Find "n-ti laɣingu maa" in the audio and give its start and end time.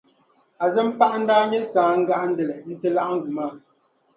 2.71-3.53